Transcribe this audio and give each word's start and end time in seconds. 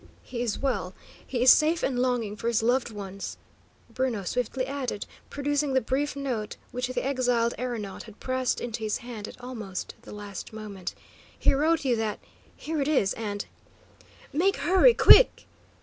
"He 0.23 0.41
is 0.41 0.57
well; 0.57 0.95
he 1.27 1.43
is 1.43 1.51
safe 1.51 1.83
and 1.83 1.99
longing 1.99 2.35
for 2.35 2.47
his 2.47 2.63
loved 2.63 2.89
ones," 2.89 3.37
Bruno 3.87 4.23
swiftly 4.23 4.65
added, 4.65 5.05
producing 5.29 5.73
the 5.73 5.79
brief 5.79 6.15
note 6.15 6.55
which 6.71 6.87
the 6.87 7.05
exiled 7.05 7.53
aeronaut 7.59 8.01
had 8.01 8.19
pressed 8.19 8.59
into 8.59 8.79
his 8.79 8.97
hand 9.05 9.27
at 9.27 9.39
almost 9.39 9.93
the 10.01 10.11
last 10.11 10.53
moment. 10.53 10.95
"He 11.37 11.53
wrote 11.53 11.85
you 11.85 11.95
that 11.97 12.17
here 12.55 12.81
it 12.81 12.87
is, 12.87 13.13
and" 13.13 13.45
"Make 14.33 14.55
hurry, 14.57 14.95
quick!" 14.95 15.45